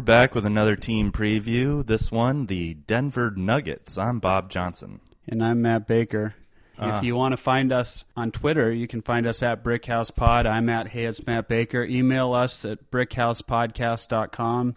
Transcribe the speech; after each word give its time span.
We're 0.00 0.04
back 0.04 0.34
with 0.34 0.46
another 0.46 0.76
team 0.76 1.12
preview. 1.12 1.86
This 1.86 2.10
one, 2.10 2.46
the 2.46 2.72
Denver 2.72 3.30
Nuggets. 3.36 3.98
I'm 3.98 4.18
Bob 4.18 4.48
Johnson. 4.48 5.00
And 5.28 5.44
I'm 5.44 5.60
Matt 5.60 5.86
Baker. 5.86 6.34
Ah. 6.78 6.96
If 6.96 7.04
you 7.04 7.14
want 7.14 7.32
to 7.32 7.36
find 7.36 7.70
us 7.70 8.06
on 8.16 8.30
Twitter, 8.30 8.72
you 8.72 8.88
can 8.88 9.02
find 9.02 9.26
us 9.26 9.42
at 9.42 9.62
BrickHousePod. 9.62 10.46
I'm 10.46 10.70
at 10.70 10.88
Hey, 10.88 11.04
it's 11.04 11.26
Matt 11.26 11.48
Baker. 11.48 11.84
Email 11.84 12.32
us 12.32 12.64
at 12.64 12.90
brickhousepodcast.com. 12.90 14.76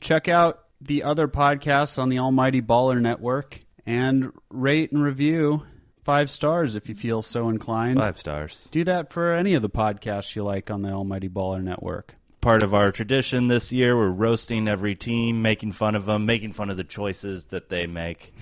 Check 0.00 0.28
out 0.28 0.60
the 0.80 1.02
other 1.02 1.26
podcasts 1.26 1.98
on 1.98 2.08
the 2.08 2.20
Almighty 2.20 2.62
Baller 2.62 3.00
Network 3.00 3.58
and 3.86 4.30
rate 4.50 4.92
and 4.92 5.02
review 5.02 5.64
five 6.04 6.30
stars 6.30 6.76
if 6.76 6.88
you 6.88 6.94
feel 6.94 7.22
so 7.22 7.48
inclined. 7.48 7.98
Five 7.98 8.20
stars. 8.20 8.68
Do 8.70 8.84
that 8.84 9.12
for 9.12 9.34
any 9.34 9.54
of 9.54 9.62
the 9.62 9.68
podcasts 9.68 10.36
you 10.36 10.44
like 10.44 10.70
on 10.70 10.82
the 10.82 10.92
Almighty 10.92 11.28
Baller 11.28 11.60
Network. 11.60 12.14
Part 12.40 12.62
of 12.62 12.72
our 12.72 12.90
tradition 12.90 13.48
this 13.48 13.70
year, 13.70 13.94
we're 13.96 14.08
roasting 14.08 14.66
every 14.66 14.94
team, 14.94 15.42
making 15.42 15.72
fun 15.72 15.94
of 15.94 16.06
them, 16.06 16.24
making 16.24 16.54
fun 16.54 16.70
of 16.70 16.78
the 16.78 16.84
choices 16.84 17.46
that 17.46 17.68
they 17.68 17.86
make, 17.86 18.32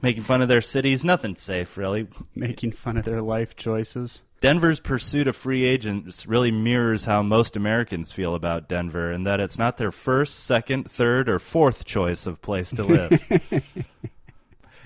making 0.00 0.22
fun 0.22 0.40
of 0.40 0.48
their 0.48 0.62
cities. 0.62 1.04
Nothing 1.04 1.36
safe, 1.36 1.76
really. 1.76 2.08
Making 2.34 2.72
fun 2.72 2.96
of 2.96 3.04
their 3.04 3.20
life 3.20 3.54
choices. 3.54 4.22
Denver's 4.40 4.80
pursuit 4.80 5.28
of 5.28 5.36
free 5.36 5.66
agents 5.66 6.26
really 6.26 6.50
mirrors 6.50 7.04
how 7.04 7.22
most 7.22 7.54
Americans 7.54 8.12
feel 8.12 8.34
about 8.34 8.66
Denver, 8.66 9.12
in 9.12 9.24
that 9.24 9.40
it's 9.40 9.58
not 9.58 9.76
their 9.76 9.92
first, 9.92 10.40
second, 10.40 10.90
third, 10.90 11.28
or 11.28 11.38
fourth 11.38 11.84
choice 11.84 12.26
of 12.26 12.40
place 12.40 12.70
to 12.70 12.82
live. 12.82 13.20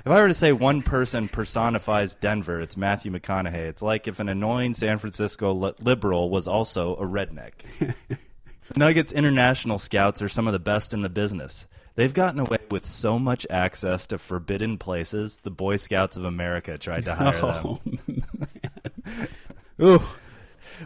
If 0.05 0.13
I 0.13 0.21
were 0.21 0.29
to 0.29 0.35
say 0.35 0.53
one 0.53 0.83
person 0.83 1.29
personifies 1.29 2.15
Denver, 2.15 2.61
it's 2.61 2.77
Matthew 2.77 3.11
McConaughey. 3.11 3.55
It's 3.55 3.81
like 3.81 4.07
if 4.07 4.21
an 4.21 4.29
annoying 4.29 4.75
San 4.75 4.99
Francisco 4.99 5.55
liberal 5.81 6.29
was 6.29 6.47
also 6.47 6.95
a 6.97 7.07
redneck. 7.07 7.53
Nuggets 8.77 9.13
international 9.13 9.79
scouts 9.79 10.21
are 10.21 10.29
some 10.29 10.47
of 10.47 10.53
the 10.53 10.59
best 10.59 10.93
in 10.93 11.01
the 11.01 11.09
business. 11.09 11.67
They've 11.95 12.13
gotten 12.13 12.41
away 12.41 12.59
with 12.71 12.87
so 12.87 13.19
much 13.19 13.47
access 13.49 14.07
to 14.09 14.19
forbidden 14.19 14.77
places, 14.77 15.41
the 15.43 15.51
Boy 15.51 15.79
Scouts 15.79 16.19
of 16.19 16.27
America 16.27 16.77
tried 16.77 17.07
to 17.07 17.15
hire 17.15 17.41
oh, 17.43 17.81
them. 17.85 18.25
Ooh. 19.81 20.03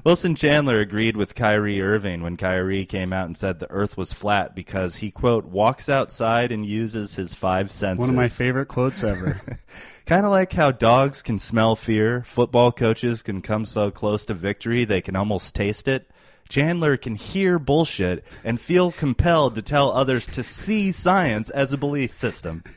Wilson 0.04 0.34
Chandler 0.34 0.80
agreed 0.80 1.16
with 1.16 1.34
Kyrie 1.34 1.80
Irving 1.80 2.22
when 2.22 2.36
Kyrie 2.36 2.86
came 2.86 3.12
out 3.12 3.26
and 3.26 3.36
said 3.36 3.58
the 3.58 3.70
earth 3.70 3.96
was 3.96 4.12
flat 4.12 4.54
because 4.54 4.96
he, 4.96 5.10
quote, 5.10 5.44
walks 5.44 5.88
outside 5.88 6.52
and 6.52 6.66
uses 6.66 7.16
his 7.16 7.34
five 7.34 7.70
senses. 7.70 8.00
One 8.00 8.10
of 8.10 8.14
my 8.16 8.28
favorite 8.28 8.66
quotes 8.66 9.02
ever. 9.02 9.40
Kind 10.06 10.24
of 10.24 10.32
like 10.32 10.52
how 10.52 10.70
dogs 10.70 11.22
can 11.22 11.38
smell 11.38 11.76
fear, 11.76 12.22
football 12.22 12.72
coaches 12.72 13.22
can 13.22 13.42
come 13.42 13.66
so 13.66 13.90
close 13.90 14.24
to 14.26 14.34
victory 14.34 14.84
they 14.84 15.00
can 15.00 15.16
almost 15.16 15.54
taste 15.54 15.88
it. 15.88 16.10
Chandler 16.48 16.96
can 16.96 17.14
hear 17.14 17.58
bullshit 17.58 18.24
and 18.42 18.60
feel 18.60 18.90
compelled 18.92 19.54
to 19.54 19.62
tell 19.62 19.90
others 19.90 20.26
to 20.28 20.42
see 20.42 20.92
science 20.92 21.50
as 21.50 21.72
a 21.72 21.78
belief 21.78 22.12
system. 22.12 22.64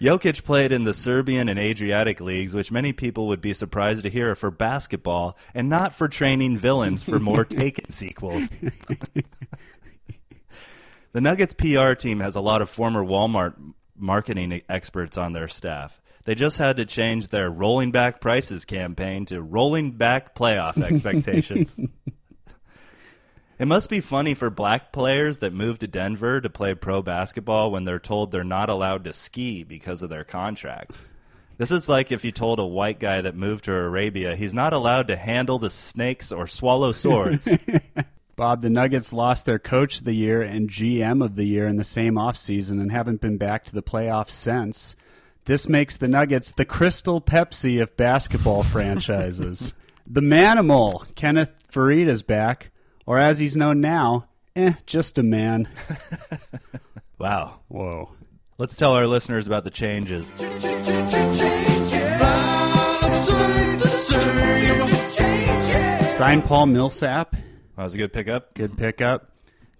Jokic 0.00 0.44
played 0.44 0.72
in 0.72 0.84
the 0.84 0.94
Serbian 0.94 1.48
and 1.48 1.58
Adriatic 1.58 2.20
leagues, 2.20 2.54
which 2.54 2.70
many 2.70 2.92
people 2.92 3.26
would 3.28 3.40
be 3.40 3.52
surprised 3.52 4.02
to 4.04 4.10
hear 4.10 4.30
are 4.32 4.34
for 4.34 4.50
basketball 4.50 5.36
and 5.54 5.68
not 5.68 5.94
for 5.94 6.08
training 6.08 6.58
villains 6.58 7.02
for 7.02 7.18
more 7.18 7.44
Taken 7.56 7.90
sequels. 7.90 8.50
The 11.12 11.20
Nuggets 11.22 11.54
PR 11.54 11.94
team 11.94 12.20
has 12.20 12.34
a 12.34 12.40
lot 12.40 12.60
of 12.60 12.68
former 12.68 13.02
Walmart 13.02 13.54
marketing 13.96 14.60
experts 14.68 15.16
on 15.16 15.32
their 15.32 15.48
staff. 15.48 16.00
They 16.26 16.34
just 16.34 16.58
had 16.58 16.76
to 16.78 16.84
change 16.84 17.28
their 17.28 17.48
rolling 17.48 17.92
back 17.92 18.20
prices 18.20 18.64
campaign 18.64 19.26
to 19.26 19.40
rolling 19.40 19.92
back 19.92 20.34
playoff 20.34 20.82
expectations. 20.82 21.78
it 23.60 23.66
must 23.66 23.88
be 23.88 24.00
funny 24.00 24.34
for 24.34 24.50
black 24.50 24.90
players 24.90 25.38
that 25.38 25.52
move 25.52 25.78
to 25.78 25.86
Denver 25.86 26.40
to 26.40 26.50
play 26.50 26.74
pro 26.74 27.00
basketball 27.00 27.70
when 27.70 27.84
they're 27.84 28.00
told 28.00 28.32
they're 28.32 28.42
not 28.42 28.68
allowed 28.68 29.04
to 29.04 29.12
ski 29.12 29.62
because 29.62 30.02
of 30.02 30.10
their 30.10 30.24
contract. 30.24 30.96
This 31.58 31.70
is 31.70 31.88
like 31.88 32.10
if 32.10 32.24
you 32.24 32.32
told 32.32 32.58
a 32.58 32.66
white 32.66 32.98
guy 32.98 33.20
that 33.20 33.36
moved 33.36 33.66
to 33.66 33.72
Arabia 33.72 34.34
he's 34.34 34.52
not 34.52 34.72
allowed 34.72 35.06
to 35.06 35.16
handle 35.16 35.60
the 35.60 35.70
snakes 35.70 36.32
or 36.32 36.48
swallow 36.48 36.90
swords. 36.90 37.48
Bob, 38.36 38.62
the 38.62 38.68
Nuggets 38.68 39.12
lost 39.12 39.46
their 39.46 39.60
coach 39.60 40.00
of 40.00 40.04
the 40.04 40.12
year 40.12 40.42
and 40.42 40.68
GM 40.68 41.24
of 41.24 41.36
the 41.36 41.46
year 41.46 41.68
in 41.68 41.76
the 41.76 41.84
same 41.84 42.14
offseason 42.14 42.80
and 42.80 42.90
haven't 42.90 43.20
been 43.20 43.38
back 43.38 43.64
to 43.66 43.74
the 43.74 43.82
playoffs 43.82 44.30
since. 44.30 44.96
This 45.46 45.68
makes 45.68 45.96
the 45.96 46.08
Nuggets 46.08 46.52
the 46.52 46.64
Crystal 46.64 47.20
Pepsi 47.20 47.80
of 47.80 47.96
basketball 47.96 48.62
franchises. 48.64 49.74
The 50.06 50.20
Manimal, 50.20 51.12
Kenneth 51.14 51.52
Faried 51.72 52.08
is 52.08 52.22
back, 52.22 52.70
or 53.06 53.18
as 53.18 53.38
he's 53.38 53.56
known 53.56 53.80
now, 53.80 54.26
eh, 54.54 54.74
just 54.86 55.18
a 55.18 55.22
man. 55.22 55.68
wow. 57.18 57.60
Whoa. 57.68 58.10
Let's 58.58 58.76
tell 58.76 58.92
our 58.92 59.06
listeners 59.06 59.46
about 59.46 59.64
the 59.64 59.70
changes. 59.70 60.32
Signed 66.16 66.44
Paul 66.44 66.66
Millsap, 66.66 67.32
That 67.76 67.84
was 67.84 67.94
a 67.94 67.98
good 67.98 68.12
pickup. 68.12 68.54
good 68.54 68.76
pickup. 68.78 69.30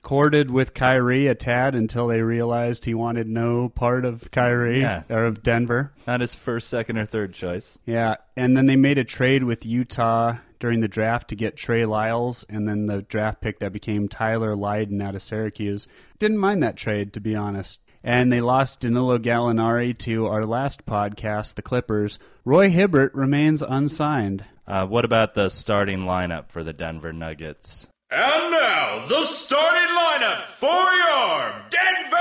Courted 0.06 0.52
with 0.52 0.72
Kyrie 0.72 1.26
a 1.26 1.34
tad 1.34 1.74
until 1.74 2.06
they 2.06 2.20
realized 2.22 2.84
he 2.84 2.94
wanted 2.94 3.26
no 3.26 3.68
part 3.68 4.04
of 4.04 4.30
Kyrie 4.30 4.80
Yeah. 4.80 5.02
or 5.10 5.24
of 5.24 5.42
Denver. 5.42 5.92
Not 6.06 6.20
his 6.20 6.32
first, 6.32 6.68
second, 6.68 6.96
or 6.96 7.06
third 7.06 7.32
choice. 7.32 7.76
Yeah, 7.84 8.14
and 8.36 8.56
then 8.56 8.66
they 8.66 8.76
made 8.76 8.98
a 8.98 9.04
trade 9.04 9.42
with 9.42 9.66
Utah 9.66 10.36
during 10.60 10.78
the 10.78 10.86
draft 10.86 11.26
to 11.30 11.34
get 11.34 11.56
Trey 11.56 11.84
Lyles, 11.84 12.44
and 12.48 12.68
then 12.68 12.86
the 12.86 13.02
draft 13.02 13.40
pick 13.40 13.58
that 13.58 13.72
became 13.72 14.06
Tyler 14.08 14.54
Lydon 14.54 15.02
out 15.02 15.16
of 15.16 15.24
Syracuse. 15.24 15.88
Didn't 16.20 16.38
mind 16.38 16.62
that 16.62 16.76
trade, 16.76 17.12
to 17.14 17.20
be 17.20 17.34
honest. 17.34 17.80
And 18.04 18.32
they 18.32 18.40
lost 18.40 18.78
Danilo 18.82 19.18
Gallinari 19.18 19.98
to 19.98 20.26
our 20.28 20.46
last 20.46 20.86
podcast, 20.86 21.56
the 21.56 21.62
Clippers. 21.62 22.20
Roy 22.44 22.70
Hibbert 22.70 23.12
remains 23.12 23.60
unsigned. 23.60 24.44
Uh, 24.68 24.86
what 24.86 25.04
about 25.04 25.34
the 25.34 25.48
starting 25.48 26.02
lineup 26.02 26.48
for 26.50 26.62
the 26.62 26.72
Denver 26.72 27.12
Nuggets? 27.12 27.88
And 28.10 28.50
now, 28.52 29.04
the 29.08 29.24
starting 29.24 29.96
lineup 29.96 30.44
for 30.44 30.66
your 30.68 31.52
Denver 31.70 32.16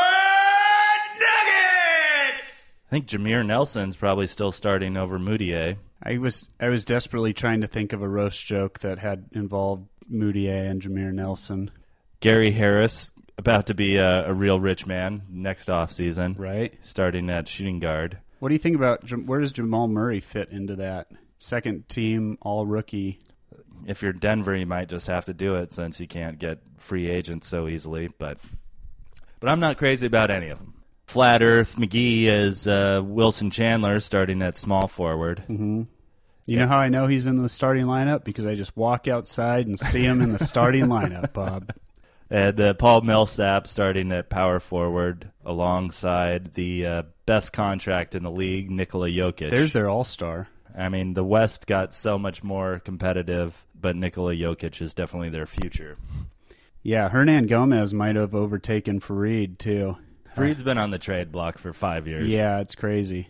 Nuggets! 1.19 2.71
I 2.87 2.89
think 2.89 3.05
Jameer 3.07 3.45
Nelson's 3.45 3.95
probably 3.95 4.27
still 4.27 4.51
starting 4.51 4.97
over 4.97 5.19
Mudiay. 5.19 5.77
I 6.01 6.17
was 6.17 6.49
I 6.59 6.69
was 6.69 6.85
desperately 6.85 7.33
trying 7.33 7.61
to 7.61 7.67
think 7.67 7.93
of 7.93 8.01
a 8.01 8.09
roast 8.09 8.43
joke 8.45 8.79
that 8.79 8.99
had 8.99 9.25
involved 9.33 9.87
Mudiay 10.11 10.69
and 10.69 10.81
Jameer 10.81 11.13
Nelson. 11.13 11.69
Gary 12.19 12.51
Harris, 12.51 13.11
about 13.37 13.67
to 13.67 13.73
be 13.75 13.97
a, 13.97 14.27
a 14.29 14.33
real 14.33 14.59
rich 14.59 14.87
man 14.87 15.21
next 15.29 15.69
off 15.69 15.91
season, 15.91 16.33
Right? 16.37 16.73
starting 16.81 17.29
at 17.29 17.47
shooting 17.47 17.79
guard. 17.79 18.17
What 18.39 18.49
do 18.49 18.55
you 18.55 18.59
think 18.59 18.75
about 18.75 19.07
where 19.25 19.39
does 19.39 19.51
Jamal 19.51 19.87
Murray 19.87 20.19
fit 20.19 20.49
into 20.49 20.75
that 20.77 21.07
second 21.37 21.87
team 21.89 22.37
all 22.41 22.65
rookie? 22.65 23.19
If 23.85 24.01
you're 24.01 24.13
Denver, 24.13 24.55
you 24.55 24.65
might 24.65 24.89
just 24.89 25.07
have 25.07 25.25
to 25.25 25.33
do 25.33 25.55
it 25.55 25.73
since 25.73 25.99
you 25.99 26.07
can't 26.07 26.39
get 26.39 26.59
free 26.77 27.09
agents 27.09 27.47
so 27.47 27.67
easily. 27.67 28.09
But, 28.17 28.37
but 29.39 29.49
I'm 29.49 29.59
not 29.59 29.77
crazy 29.77 30.05
about 30.05 30.31
any 30.31 30.49
of 30.49 30.59
them. 30.59 30.73
Flat 31.05 31.43
Earth 31.43 31.75
McGee 31.75 32.25
is 32.25 32.67
uh, 32.67 33.01
Wilson 33.03 33.51
Chandler 33.51 33.99
starting 33.99 34.41
at 34.41 34.57
small 34.57 34.87
forward. 34.87 35.43
You 36.47 36.59
know 36.59 36.67
how 36.67 36.77
I 36.77 36.89
know 36.89 37.07
he's 37.07 37.25
in 37.25 37.41
the 37.41 37.49
starting 37.49 37.85
lineup 37.85 38.23
because 38.23 38.45
I 38.45 38.55
just 38.55 38.75
walk 38.77 39.07
outside 39.07 39.65
and 39.65 39.79
see 39.79 40.03
him 40.03 40.21
in 40.21 40.31
the 40.31 40.43
starting 40.43 40.85
lineup, 40.85 41.33
Bob. 41.33 41.73
And 42.29 42.59
uh, 42.61 42.73
Paul 42.75 43.01
Millsap 43.01 43.65
starting 43.65 44.11
at 44.11 44.29
power 44.29 44.59
forward 44.59 45.31
alongside 45.43 46.53
the 46.53 46.85
uh, 46.85 47.03
best 47.25 47.51
contract 47.51 48.13
in 48.13 48.23
the 48.23 48.31
league, 48.31 48.69
Nikola 48.69 49.09
Jokic. 49.09 49.49
There's 49.49 49.73
their 49.73 49.89
all-star. 49.89 50.47
I 50.77 50.89
mean, 50.89 51.13
the 51.13 51.23
West 51.23 51.65
got 51.67 51.93
so 51.93 52.19
much 52.19 52.43
more 52.43 52.79
competitive, 52.79 53.65
but 53.85 53.95
Nikola 53.95 54.33
Jokic 54.33 54.81
is 54.81 54.95
definitely 54.95 55.29
their 55.29 55.45
future. 55.45 55.95
Yeah, 56.81 57.07
Hernangomez 57.07 57.93
might 57.93 58.15
have 58.15 58.33
overtaken 58.33 58.99
Faried 58.99 59.59
too. 59.59 59.97
Faried's 60.35 60.63
been 60.63 60.79
on 60.79 60.89
the 60.89 60.97
trade 60.97 61.31
block 61.31 61.59
for 61.59 61.71
five 61.71 62.07
years. 62.07 62.27
Yeah, 62.27 62.61
it's 62.61 62.73
crazy. 62.73 63.27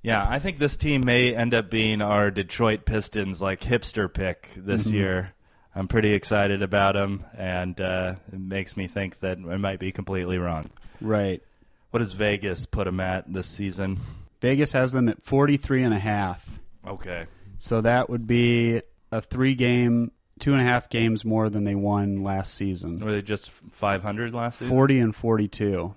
Yeah, 0.00 0.26
I 0.26 0.38
think 0.38 0.58
this 0.58 0.78
team 0.78 1.02
may 1.04 1.34
end 1.34 1.52
up 1.52 1.68
being 1.68 2.00
our 2.00 2.30
Detroit 2.30 2.86
Pistons 2.86 3.42
like 3.42 3.60
hipster 3.60 4.10
pick 4.10 4.48
this 4.56 4.90
year. 4.90 5.34
I'm 5.74 5.86
pretty 5.86 6.14
excited 6.14 6.62
about 6.62 6.94
them, 6.94 7.26
and 7.36 7.78
uh, 7.78 8.14
it 8.32 8.40
makes 8.40 8.78
me 8.78 8.86
think 8.86 9.20
that 9.20 9.36
I 9.36 9.58
might 9.58 9.80
be 9.80 9.92
completely 9.92 10.38
wrong. 10.38 10.70
Right. 11.02 11.42
What 11.90 11.98
does 11.98 12.12
Vegas 12.12 12.64
put 12.64 12.86
them 12.86 13.00
at 13.00 13.30
this 13.30 13.48
season? 13.48 14.00
Vegas 14.40 14.72
has 14.72 14.92
them 14.92 15.10
at 15.10 15.22
43 15.22 15.82
and 15.82 15.92
a 15.92 15.98
half. 15.98 16.48
Okay. 16.86 17.26
So 17.58 17.82
that 17.82 18.08
would 18.08 18.26
be 18.26 18.80
a 19.12 19.20
three 19.20 19.54
game, 19.54 20.12
two 20.38 20.52
and 20.52 20.60
a 20.60 20.64
half 20.64 20.88
games 20.88 21.24
more 21.24 21.48
than 21.50 21.64
they 21.64 21.74
won 21.74 22.22
last 22.22 22.54
season. 22.54 23.00
Were 23.00 23.12
they 23.12 23.22
just 23.22 23.50
500 23.50 24.34
last 24.34 24.58
season? 24.58 24.70
40 24.74 24.98
and 25.00 25.16
42. 25.16 25.94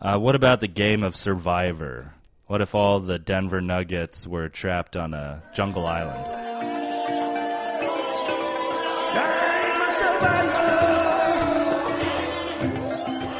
Uh, 0.00 0.18
what 0.18 0.34
about 0.34 0.60
the 0.60 0.68
game 0.68 1.02
of 1.02 1.14
Survivor? 1.14 2.14
What 2.46 2.60
if 2.60 2.74
all 2.74 3.00
the 3.00 3.18
Denver 3.18 3.60
Nuggets 3.60 4.26
were 4.26 4.48
trapped 4.48 4.96
on 4.96 5.14
a 5.14 5.42
jungle 5.54 5.86
island? 5.86 6.40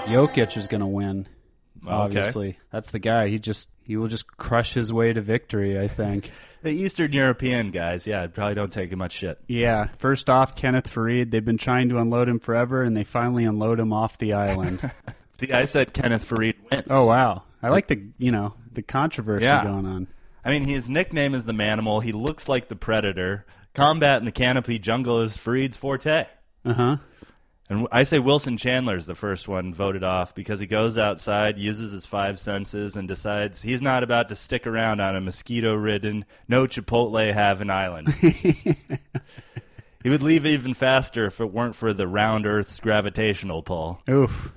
Jokic 0.07 0.57
is 0.57 0.67
going 0.67 0.81
to 0.81 0.87
win. 0.87 1.27
Obviously, 1.87 2.58
that's 2.70 2.90
the 2.90 2.99
guy. 2.99 3.29
He 3.29 3.38
just 3.38 3.69
he 3.84 3.96
will 3.96 4.08
just 4.08 4.26
crush 4.37 4.75
his 4.75 4.93
way 4.93 5.12
to 5.12 5.20
victory. 5.20 5.79
I 5.79 5.88
think. 5.88 6.31
The 6.62 6.70
Eastern 6.70 7.12
European 7.12 7.73
guys, 7.73 8.06
yeah, 8.06 8.25
probably 8.29 8.55
don't 8.55 8.70
take 8.73 8.96
much 8.96 9.11
shit. 9.11 9.37
Yeah. 9.49 9.88
First 9.99 10.31
off, 10.31 10.55
Kenneth 10.55 10.88
Faried. 10.88 11.32
They've 11.32 11.44
been 11.44 11.58
trying 11.58 11.88
to 11.88 11.99
unload 11.99 12.29
him 12.29 12.38
forever, 12.38 12.84
and 12.84 12.96
they 12.96 13.02
finally 13.02 13.43
unload 13.44 13.81
him 13.81 13.93
off 13.93 14.17
the 14.19 14.34
island. 14.34 14.79
See, 15.40 15.50
I 15.50 15.64
said 15.64 15.93
Kenneth 15.93 16.25
Faried 16.31 16.55
wins. 16.70 16.84
oh 16.88 17.06
wow! 17.06 17.43
I 17.64 17.70
like 17.70 17.88
the 17.88 18.00
you 18.17 18.31
know 18.31 18.55
the 18.70 18.82
controversy 18.82 19.44
Yeah. 19.44 19.64
going 19.64 19.87
on. 19.87 20.06
I 20.44 20.50
mean, 20.50 20.62
his 20.62 20.88
nickname 20.88 21.34
is 21.34 21.46
the 21.46 21.52
Manimal. 21.52 22.00
He 22.00 22.12
looks 22.12 22.49
like 22.49 22.69
the 22.69 22.76
Predator. 22.76 23.44
Combat 23.75 24.20
in 24.20 24.25
the 24.25 24.31
canopy 24.31 24.79
jungle 24.79 25.20
is 25.20 25.37
Faried's 25.37 25.76
forte. 25.76 26.26
Uh 26.64 26.75
huh. 26.75 26.96
And 27.69 27.87
I 27.93 28.03
say 28.03 28.19
Wilson 28.19 28.56
Chandler 28.56 28.97
is 28.97 29.06
the 29.06 29.14
first 29.14 29.49
one 29.49 29.73
voted 29.73 30.03
off 30.05 30.35
because 30.35 30.61
he 30.61 30.67
goes 30.67 30.99
outside, 30.99 31.59
uses 31.59 31.93
his 31.93 32.05
five 32.06 32.38
senses, 32.41 32.97
and 32.97 33.06
decides 33.06 33.62
he's 33.62 33.81
not 33.81 34.03
about 34.03 34.29
to 34.29 34.37
stick 34.37 34.67
around 34.67 35.00
on 35.00 35.17
a 35.17 35.20
mosquito 35.20 35.75
ridden, 35.75 36.25
no 36.49 36.67
Chipotle 36.67 37.32
having 37.32 37.70
island. 37.70 38.09
he 38.14 38.76
would 40.05 40.23
leave 40.23 40.44
even 40.44 40.75
faster 40.75 41.26
if 41.26 41.41
it 41.41 41.53
weren't 41.53 41.76
for 41.76 41.93
the 41.93 42.09
round 42.09 42.47
Earth's 42.47 42.81
gravitational 42.81 43.62
pull. 43.62 44.00
Oof. 44.11 44.50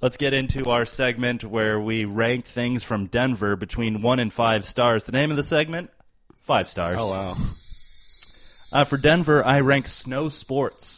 Let's 0.00 0.16
get 0.16 0.34
into 0.34 0.68
our 0.70 0.84
segment 0.84 1.44
where 1.44 1.80
we 1.80 2.04
rank 2.04 2.46
things 2.46 2.82
from 2.82 3.06
Denver 3.06 3.56
between 3.56 4.02
one 4.02 4.18
and 4.18 4.32
five 4.32 4.66
stars. 4.66 5.04
The 5.04 5.12
name 5.12 5.30
of 5.30 5.36
the 5.36 5.44
segment? 5.44 5.90
Five 6.46 6.68
stars. 6.68 6.96
Oh 6.98 7.08
wow. 7.08 7.34
Uh, 8.72 8.84
for 8.84 8.96
Denver, 8.96 9.44
I 9.44 9.60
rank 9.60 9.88
snow 9.88 10.28
sports. 10.28 10.95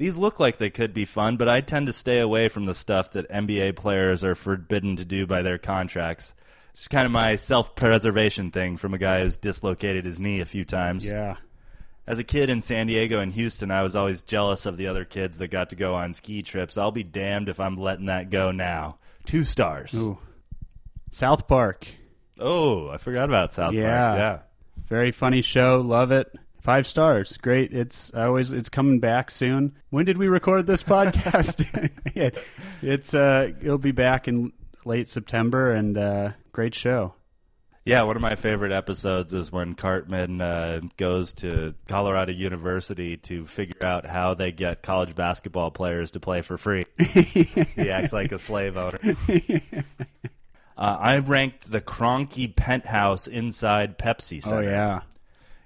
These 0.00 0.16
look 0.16 0.40
like 0.40 0.56
they 0.56 0.70
could 0.70 0.94
be 0.94 1.04
fun, 1.04 1.36
but 1.36 1.46
I 1.46 1.60
tend 1.60 1.86
to 1.86 1.92
stay 1.92 2.20
away 2.20 2.48
from 2.48 2.64
the 2.64 2.72
stuff 2.72 3.12
that 3.12 3.28
NBA 3.28 3.76
players 3.76 4.24
are 4.24 4.34
forbidden 4.34 4.96
to 4.96 5.04
do 5.04 5.26
by 5.26 5.42
their 5.42 5.58
contracts. 5.58 6.32
It's 6.72 6.88
kind 6.88 7.04
of 7.04 7.12
my 7.12 7.36
self 7.36 7.76
preservation 7.76 8.50
thing 8.50 8.78
from 8.78 8.94
a 8.94 8.98
guy 8.98 9.20
who's 9.20 9.36
dislocated 9.36 10.06
his 10.06 10.18
knee 10.18 10.40
a 10.40 10.46
few 10.46 10.64
times. 10.64 11.04
Yeah. 11.04 11.36
As 12.06 12.18
a 12.18 12.24
kid 12.24 12.48
in 12.48 12.62
San 12.62 12.86
Diego 12.86 13.20
and 13.20 13.30
Houston, 13.34 13.70
I 13.70 13.82
was 13.82 13.94
always 13.94 14.22
jealous 14.22 14.64
of 14.64 14.78
the 14.78 14.86
other 14.86 15.04
kids 15.04 15.36
that 15.36 15.48
got 15.48 15.68
to 15.68 15.76
go 15.76 15.94
on 15.94 16.14
ski 16.14 16.40
trips. 16.40 16.78
I'll 16.78 16.90
be 16.90 17.02
damned 17.04 17.50
if 17.50 17.60
I'm 17.60 17.76
letting 17.76 18.06
that 18.06 18.30
go 18.30 18.52
now. 18.52 18.96
Two 19.26 19.44
stars. 19.44 19.92
Ooh. 19.92 20.16
South 21.10 21.46
Park. 21.46 21.86
Oh, 22.38 22.88
I 22.88 22.96
forgot 22.96 23.28
about 23.28 23.52
South 23.52 23.74
Yeah. 23.74 24.00
Park. 24.08 24.18
Yeah. 24.18 24.38
Very 24.88 25.12
funny 25.12 25.42
show. 25.42 25.82
Love 25.82 26.10
it. 26.10 26.34
Five 26.60 26.86
stars. 26.86 27.36
Great. 27.38 27.72
It's 27.72 28.12
I 28.14 28.24
always 28.26 28.52
it's 28.52 28.68
coming 28.68 29.00
back 29.00 29.30
soon. 29.30 29.76
When 29.88 30.04
did 30.04 30.18
we 30.18 30.28
record 30.28 30.66
this 30.66 30.82
podcast? 30.82 31.66
Yeah. 32.14 32.30
it's 32.82 33.14
uh 33.14 33.52
it'll 33.62 33.78
be 33.78 33.92
back 33.92 34.28
in 34.28 34.52
late 34.84 35.08
September 35.08 35.72
and 35.72 35.96
uh 35.96 36.30
great 36.52 36.74
show. 36.74 37.14
Yeah, 37.86 38.02
one 38.02 38.14
of 38.14 38.20
my 38.22 38.34
favorite 38.36 38.72
episodes 38.72 39.32
is 39.32 39.50
when 39.50 39.74
Cartman 39.74 40.42
uh, 40.42 40.80
goes 40.98 41.32
to 41.34 41.74
Colorado 41.88 42.30
University 42.30 43.16
to 43.16 43.46
figure 43.46 43.84
out 43.86 44.04
how 44.04 44.34
they 44.34 44.52
get 44.52 44.82
college 44.82 45.14
basketball 45.14 45.70
players 45.70 46.10
to 46.10 46.20
play 46.20 46.42
for 46.42 46.58
free. 46.58 46.84
he 46.98 47.90
acts 47.90 48.12
like 48.12 48.32
a 48.32 48.38
slave 48.38 48.76
owner. 48.76 48.98
Uh, 50.76 50.96
I 51.00 51.18
ranked 51.18 51.70
the 51.70 51.80
Kroenke 51.80 52.54
penthouse 52.54 53.26
inside 53.26 53.98
Pepsi 53.98 54.42
Center. 54.42 54.56
Oh 54.58 54.60
yeah. 54.72 55.00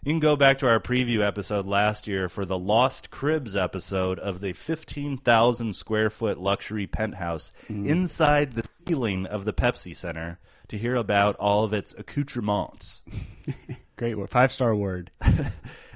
You 0.04 0.12
can 0.12 0.20
go 0.20 0.36
back 0.36 0.58
to 0.58 0.68
our 0.68 0.80
preview 0.80 1.26
episode 1.26 1.64
last 1.64 2.06
year 2.06 2.28
for 2.28 2.44
the 2.44 2.58
Lost 2.58 3.10
Cribs 3.10 3.56
episode 3.56 4.18
of 4.18 4.42
the 4.42 4.52
15,000 4.52 5.72
square 5.74 6.10
foot 6.10 6.38
luxury 6.38 6.86
penthouse 6.86 7.52
mm-hmm. 7.70 7.86
inside 7.86 8.52
the 8.52 8.68
ceiling 8.68 9.24
of 9.24 9.46
the 9.46 9.54
Pepsi 9.54 9.96
Center 9.96 10.38
to 10.68 10.76
hear 10.76 10.94
about 10.94 11.36
all 11.36 11.64
of 11.64 11.72
its 11.72 11.94
accoutrements. 11.94 13.02
Great 13.96 14.18
word. 14.18 14.28
Five 14.28 14.52
star 14.52 14.76
word. 14.76 15.10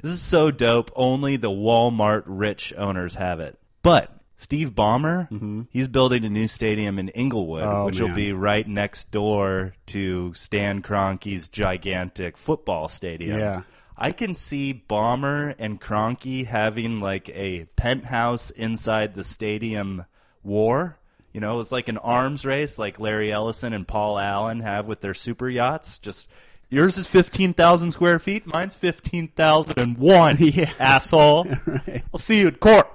This 0.01 0.13
is 0.13 0.23
so 0.23 0.53
dope. 0.53 0.93
Only 0.95 1.37
the 1.37 1.51
Walmart 1.51 2.23
rich 2.25 2.73
owners 2.79 3.17
have 3.17 3.41
it. 3.41 3.59
But 3.83 4.17
Steve 4.37 4.71
Ballmer, 4.71 5.29
mm-hmm. 5.29 5.63
he's 5.71 5.89
building 5.89 6.25
a 6.25 6.29
new 6.31 6.47
stadium 6.47 7.01
in 7.01 7.09
Inglewood, 7.09 7.65
Oh, 7.65 7.87
which 7.87 7.99
will 7.99 8.15
be 8.15 8.33
right 8.33 8.67
next 8.67 9.11
door 9.11 9.75
to 9.87 10.33
Stan 10.35 10.83
Kroenke's 10.83 11.49
gigantic 11.49 12.37
football 12.37 12.89
stadium. 12.89 13.41
Yeah. 13.41 13.63
I 14.01 14.13
can 14.13 14.37
see 14.37 14.85
Ballmer 14.89 15.57
and 15.59 15.81
Kroenke 15.81 16.47
having 16.47 17.01
like 17.01 17.29
a 17.31 17.65
penthouse 17.75 18.51
inside 18.51 19.15
the 19.15 19.25
stadium 19.25 20.05
war. 20.45 20.99
You 21.33 21.41
know, 21.41 21.59
it's 21.61 21.73
like 21.73 21.89
an 21.89 21.99
arms 21.99 22.45
race 22.45 22.79
like 22.79 23.01
Larry 23.01 23.33
Ellison 23.33 23.73
and 23.73 23.87
Paul 23.87 24.19
Allen 24.19 24.61
have 24.61 24.87
with 24.87 25.01
their 25.01 25.15
super 25.15 25.51
yachts. 25.51 25.99
Just 25.99 26.29
yours 26.69 26.97
is 26.97 27.09
15,000 27.09 27.91
square 27.91 28.21
feet, 28.21 28.47
mine's 28.47 28.77
15,001. 28.77 30.37
Yeah. 30.41 30.73
Asshole. 30.79 31.47
Right. 31.67 32.05
I'll 32.15 32.21
see 32.21 32.39
you 32.39 32.47
at 32.47 32.61
court. 32.61 32.89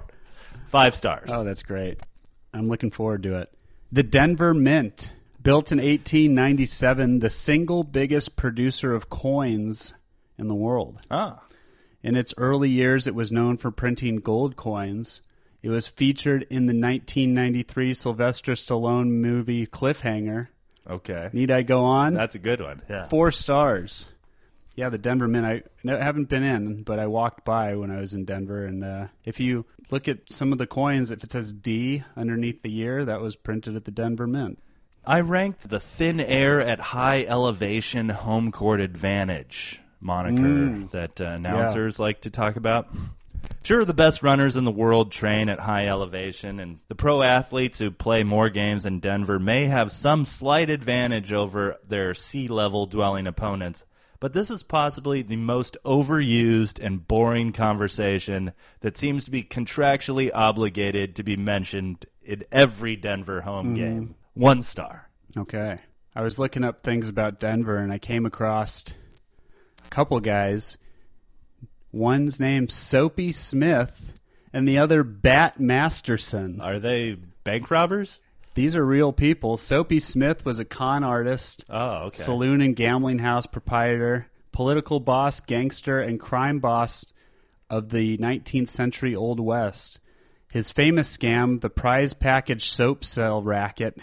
Five 0.68 0.94
stars. 0.94 1.28
Oh, 1.30 1.44
that's 1.44 1.62
great. 1.62 2.00
I'm 2.54 2.68
looking 2.68 2.90
forward 2.90 3.22
to 3.24 3.38
it. 3.40 3.52
The 3.92 4.02
Denver 4.02 4.54
Mint, 4.54 5.12
built 5.42 5.70
in 5.70 5.78
1897, 5.78 7.18
the 7.18 7.30
single 7.30 7.82
biggest 7.84 8.36
producer 8.36 8.94
of 8.94 9.10
coins 9.10 9.92
in 10.38 10.48
the 10.48 10.54
world. 10.54 11.00
Ah. 11.10 11.42
In 12.02 12.16
its 12.16 12.34
early 12.36 12.68
years, 12.68 13.06
it 13.06 13.14
was 13.14 13.32
known 13.32 13.56
for 13.56 13.70
printing 13.70 14.16
gold 14.16 14.56
coins. 14.56 15.22
It 15.62 15.70
was 15.70 15.86
featured 15.86 16.42
in 16.50 16.66
the 16.66 16.78
1993 16.78 17.94
Sylvester 17.94 18.52
Stallone 18.52 19.08
movie 19.08 19.66
Cliffhanger. 19.66 20.48
Okay. 20.88 21.30
Need 21.32 21.50
I 21.50 21.62
go 21.62 21.84
on? 21.84 22.12
That's 22.12 22.34
a 22.34 22.38
good 22.38 22.60
one. 22.60 22.82
Yeah. 22.90 23.04
Four 23.08 23.30
stars. 23.30 24.06
Yeah, 24.76 24.90
the 24.90 24.98
Denver 24.98 25.28
Mint. 25.28 25.64
I 25.88 26.04
haven't 26.04 26.28
been 26.28 26.42
in, 26.42 26.82
but 26.82 26.98
I 26.98 27.06
walked 27.06 27.44
by 27.44 27.76
when 27.76 27.90
I 27.90 28.00
was 28.00 28.12
in 28.12 28.24
Denver. 28.24 28.66
And 28.66 28.84
uh, 28.84 29.06
if 29.24 29.40
you 29.40 29.64
look 29.90 30.08
at 30.08 30.18
some 30.30 30.52
of 30.52 30.58
the 30.58 30.66
coins, 30.66 31.10
if 31.10 31.24
it 31.24 31.32
says 31.32 31.52
D 31.52 32.02
underneath 32.16 32.60
the 32.62 32.70
year, 32.70 33.04
that 33.04 33.22
was 33.22 33.36
printed 33.36 33.76
at 33.76 33.84
the 33.84 33.90
Denver 33.90 34.26
Mint. 34.26 34.58
I 35.06 35.20
ranked 35.20 35.68
the 35.70 35.80
thin 35.80 36.18
air 36.18 36.60
at 36.60 36.80
high 36.80 37.24
elevation 37.24 38.08
home 38.08 38.50
court 38.50 38.80
advantage 38.80 39.80
moniker 40.04 40.86
that 40.92 41.20
uh, 41.20 41.24
announcers 41.24 41.98
like 41.98 42.20
to 42.22 42.30
talk 42.30 42.56
about. 42.56 42.88
Sure, 43.62 43.84
the 43.84 43.94
best 43.94 44.22
runners 44.22 44.56
in 44.56 44.64
the 44.64 44.70
world 44.70 45.10
train 45.10 45.48
at 45.48 45.60
high 45.60 45.88
elevation, 45.88 46.60
and 46.60 46.80
the 46.88 46.94
pro 46.94 47.22
athletes 47.22 47.78
who 47.78 47.90
play 47.90 48.22
more 48.22 48.50
games 48.50 48.84
in 48.84 49.00
Denver 49.00 49.38
may 49.38 49.66
have 49.66 49.92
some 49.92 50.24
slight 50.24 50.68
advantage 50.68 51.32
over 51.32 51.78
their 51.86 52.14
sea 52.14 52.48
level 52.48 52.86
dwelling 52.86 53.26
opponents. 53.26 53.86
But 54.20 54.32
this 54.32 54.50
is 54.50 54.62
possibly 54.62 55.22
the 55.22 55.36
most 55.36 55.76
overused 55.84 56.82
and 56.82 57.06
boring 57.06 57.52
conversation 57.52 58.52
that 58.80 58.96
seems 58.96 59.24
to 59.26 59.30
be 59.30 59.42
contractually 59.42 60.30
obligated 60.32 61.16
to 61.16 61.22
be 61.22 61.36
mentioned 61.36 62.06
in 62.22 62.44
every 62.50 62.96
Denver 62.96 63.42
home 63.42 63.74
game. 63.74 64.14
One 64.34 64.62
star. 64.62 65.10
Okay. 65.36 65.78
I 66.14 66.22
was 66.22 66.38
looking 66.38 66.64
up 66.64 66.82
things 66.82 67.08
about 67.08 67.40
Denver, 67.40 67.76
and 67.76 67.92
I 67.92 67.98
came 67.98 68.24
across 68.24 68.84
couple 69.90 70.18
guys. 70.20 70.76
One's 71.92 72.40
named 72.40 72.70
Soapy 72.72 73.30
Smith, 73.32 74.12
and 74.52 74.66
the 74.68 74.78
other 74.78 75.02
Bat 75.02 75.60
Masterson. 75.60 76.60
Are 76.60 76.78
they 76.80 77.16
bank 77.44 77.70
robbers? 77.70 78.18
These 78.54 78.76
are 78.76 78.84
real 78.84 79.12
people. 79.12 79.56
Soapy 79.56 79.98
Smith 80.00 80.44
was 80.44 80.58
a 80.58 80.64
con 80.64 81.02
artist, 81.04 81.64
Oh, 81.68 82.06
okay. 82.06 82.16
saloon 82.22 82.60
and 82.60 82.74
gambling 82.76 83.18
house 83.18 83.46
proprietor, 83.46 84.26
political 84.52 85.00
boss, 85.00 85.40
gangster, 85.40 86.00
and 86.00 86.20
crime 86.20 86.58
boss 86.60 87.04
of 87.70 87.90
the 87.90 88.16
19th 88.18 88.70
century 88.70 89.14
Old 89.14 89.40
West. 89.40 89.98
His 90.52 90.70
famous 90.70 91.16
scam, 91.16 91.60
the 91.60 91.70
prize 91.70 92.12
package 92.14 92.68
soap 92.70 93.04
sell 93.04 93.42
racket, 93.42 93.98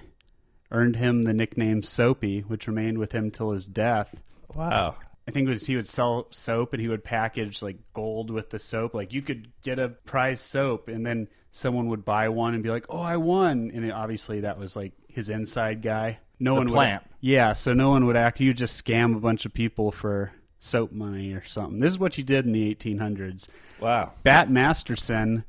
earned 0.69 0.97
him 0.97 1.21
the 1.23 1.33
nickname 1.33 1.81
Soapy, 1.83 2.41
which 2.41 2.67
remained 2.67 2.97
with 2.97 3.13
him 3.13 3.31
till 3.31 3.51
his 3.51 3.65
death. 3.67 4.21
wow. 4.53 4.95
I 5.27 5.31
think 5.31 5.47
it 5.47 5.49
was 5.51 5.65
he 5.65 5.75
would 5.75 5.87
sell 5.87 6.27
soap 6.31 6.73
and 6.73 6.81
he 6.81 6.87
would 6.87 7.03
package 7.03 7.61
like 7.61 7.77
gold 7.93 8.31
with 8.31 8.49
the 8.49 8.59
soap. 8.59 8.93
Like 8.93 9.13
you 9.13 9.21
could 9.21 9.51
get 9.61 9.79
a 9.79 9.89
prize 9.89 10.41
soap 10.41 10.87
and 10.87 11.05
then 11.05 11.27
someone 11.51 11.87
would 11.89 12.03
buy 12.03 12.29
one 12.29 12.53
and 12.53 12.63
be 12.63 12.69
like, 12.69 12.85
"Oh, 12.89 12.99
I 13.01 13.17
won!" 13.17 13.71
And 13.73 13.85
it, 13.85 13.91
obviously 13.91 14.41
that 14.41 14.57
was 14.57 14.75
like 14.75 14.93
his 15.07 15.29
inside 15.29 15.81
guy. 15.81 16.19
No 16.39 16.55
The 16.55 16.59
one 16.61 16.67
plant. 16.69 17.03
would. 17.03 17.11
Yeah, 17.21 17.53
so 17.53 17.73
no 17.73 17.91
one 17.91 18.05
would 18.07 18.15
act. 18.15 18.39
You 18.39 18.53
just 18.53 18.83
scam 18.83 19.15
a 19.15 19.19
bunch 19.19 19.45
of 19.45 19.53
people 19.53 19.91
for 19.91 20.31
soap 20.59 20.91
money 20.91 21.33
or 21.33 21.43
something. 21.45 21.79
This 21.79 21.93
is 21.93 21.99
what 21.99 22.17
you 22.17 22.23
did 22.23 22.45
in 22.45 22.51
the 22.51 22.73
1800s. 22.73 23.47
Wow. 23.79 24.13
Bat 24.23 24.49
Masterson 24.51 25.43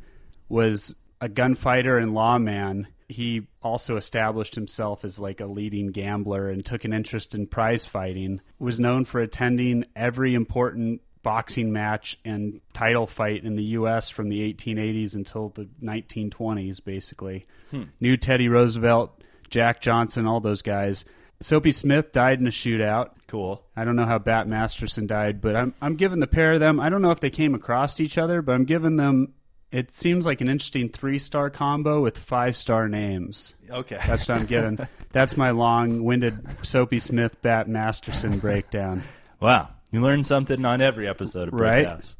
was 0.49 0.95
a 1.21 1.29
gunfighter 1.29 1.97
and 1.99 2.13
lawman. 2.15 2.89
He 3.13 3.47
also 3.63 3.97
established 3.97 4.55
himself 4.55 5.05
as 5.05 5.19
like 5.19 5.41
a 5.41 5.47
leading 5.47 5.93
gambler 5.93 6.49
and 6.49 6.65
took 6.65 6.85
an 6.85 6.93
interest 6.93 7.35
in 7.35 7.47
prize 7.47 7.85
fighting. 7.85 8.41
Was 8.59 8.81
known 8.81 9.05
for 9.05 9.21
attending 9.21 9.85
every 9.95 10.35
important 10.35 11.01
boxing 11.23 11.73
match 11.73 12.19
and 12.25 12.61
title 12.75 13.07
fight 13.07 13.45
in 13.45 13.55
the 13.57 13.63
U.S. 13.63 14.11
from 14.11 14.29
the 14.29 14.53
1880s 14.53 15.15
until 15.15 15.51
the 15.51 15.69
1920s, 15.83 16.83
basically. 16.85 17.47
Hmm. 17.71 17.85
Knew 18.01 18.17
Teddy 18.17 18.49
Roosevelt, 18.49 19.23
Jack 19.49 19.81
Johnson, 19.81 20.27
all 20.27 20.41
those 20.41 20.63
guys. 20.63 21.05
Soapy 21.41 21.73
Smith 21.73 22.13
died 22.13 22.41
in 22.41 22.47
a 22.47 22.51
shootout. 22.51 23.11
Cool. 23.27 23.63
I 23.77 23.85
don't 23.85 23.97
know 23.97 24.05
how 24.05 24.19
Bat 24.19 24.49
Masterson 24.49 25.07
died, 25.07 25.41
but 25.41 25.57
I'm 25.57 25.75
I'm 25.81 25.97
giving 25.97 26.21
the 26.21 26.27
pair 26.27 26.53
of 26.53 26.61
them. 26.61 26.79
I 26.79 26.89
don't 26.89 27.03
know 27.03 27.11
if 27.11 27.21
they 27.21 27.31
came 27.31 27.55
across 27.55 28.01
each 28.01 28.17
other, 28.17 28.43
but 28.43 28.53
I'm 28.53 28.65
giving 28.65 28.97
them. 28.97 29.35
It 29.73 29.95
seems 29.95 30.27
like 30.27 30.43
an 30.43 30.51
interesting 30.51 30.91
three 30.91 31.19
star 31.19 31.49
combo 31.49 32.03
with 32.03 32.19
five 32.19 32.57
star 32.57 32.89
names. 32.89 33.55
Okay. 33.71 33.99
That's 34.07 34.29
what 34.29 34.39
I'm 34.39 34.47
giving. 34.47 34.79
That's 35.13 35.37
my 35.37 35.51
long 35.51 36.05
winded 36.05 36.39
Soapy 36.63 36.99
Smith 36.99 37.41
Bat 37.41 37.69
Masterson 37.69 38.39
breakdown. 38.39 39.03
wow. 39.41 39.71
You 39.91 40.03
learn 40.03 40.25
something 40.25 40.65
on 40.65 40.83
every 40.83 41.09
episode 41.09 41.49
of 41.49 41.55
Brick 41.55 41.75
Right. 41.75 41.89
House. 41.89 42.17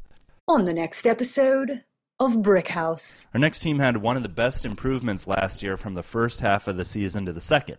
On 0.47 0.65
the 0.65 0.73
next 0.73 1.05
episode 1.05 1.83
of 2.19 2.41
Brick 2.41 2.69
House. 2.69 3.27
Our 3.35 3.39
next 3.39 3.59
team 3.59 3.77
had 3.79 3.97
one 3.97 4.17
of 4.17 4.23
the 4.23 4.29
best 4.29 4.65
improvements 4.65 5.27
last 5.27 5.61
year 5.61 5.77
from 5.77 5.93
the 5.93 6.03
first 6.03 6.41
half 6.41 6.67
of 6.67 6.77
the 6.77 6.85
season 6.85 7.25
to 7.27 7.33
the 7.33 7.39
second. 7.39 7.77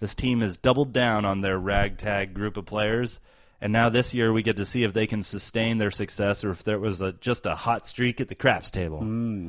This 0.00 0.14
team 0.14 0.40
has 0.40 0.56
doubled 0.56 0.92
down 0.92 1.24
on 1.24 1.40
their 1.40 1.58
ragtag 1.58 2.34
group 2.34 2.56
of 2.56 2.66
players, 2.66 3.18
and 3.60 3.72
now 3.72 3.88
this 3.88 4.14
year 4.14 4.32
we 4.32 4.42
get 4.42 4.56
to 4.56 4.66
see 4.66 4.82
if 4.82 4.92
they 4.92 5.06
can 5.06 5.22
sustain 5.22 5.78
their 5.78 5.90
success 5.90 6.44
or 6.44 6.50
if 6.50 6.62
there 6.64 6.78
was 6.78 7.00
a, 7.00 7.12
just 7.12 7.46
a 7.46 7.54
hot 7.54 7.86
streak 7.86 8.20
at 8.20 8.28
the 8.28 8.34
craps 8.34 8.70
table. 8.70 9.00
Hmm. 9.00 9.48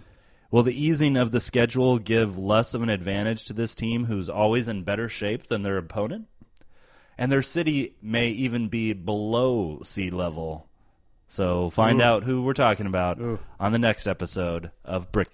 Will 0.49 0.63
the 0.63 0.81
easing 0.81 1.17
of 1.17 1.31
the 1.31 1.41
schedule 1.41 1.99
give 1.99 2.37
less 2.37 2.73
of 2.73 2.81
an 2.81 2.89
advantage 2.89 3.45
to 3.45 3.53
this 3.53 3.75
team 3.75 4.05
who's 4.05 4.29
always 4.29 4.69
in 4.69 4.83
better 4.83 5.09
shape 5.09 5.47
than 5.47 5.63
their 5.63 5.77
opponent? 5.77 6.27
And 7.17 7.31
their 7.31 7.41
city 7.41 7.95
may 8.01 8.29
even 8.29 8.69
be 8.69 8.93
below 8.93 9.81
sea 9.83 10.09
level. 10.09 10.67
So 11.27 11.69
find 11.69 11.99
Ooh. 11.99 12.05
out 12.05 12.23
who 12.23 12.43
we're 12.43 12.53
talking 12.53 12.85
about 12.85 13.19
Ooh. 13.19 13.39
on 13.59 13.73
the 13.73 13.79
next 13.79 14.07
episode 14.07 14.71
of 14.85 15.11
Brick 15.11 15.29